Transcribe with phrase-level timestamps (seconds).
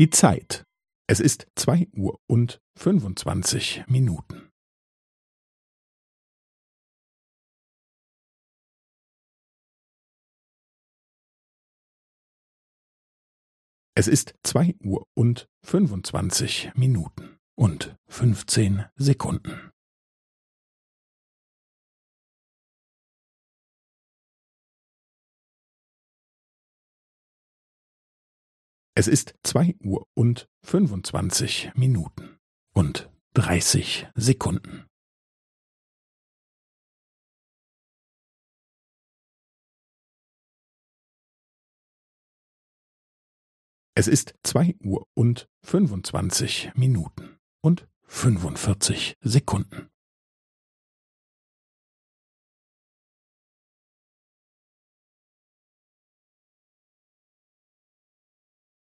[0.00, 0.64] Die Zeit.
[1.10, 4.48] Es ist zwei Uhr und fünfundzwanzig Minuten.
[13.94, 19.69] Es ist zwei Uhr und fünfundzwanzig Minuten und fünfzehn Sekunden.
[29.00, 32.38] Es ist zwei Uhr und fünfundzwanzig Minuten
[32.74, 34.86] und dreißig Sekunden.
[43.94, 49.89] Es ist zwei Uhr und fünfundzwanzig Minuten und fünfundvierzig Sekunden.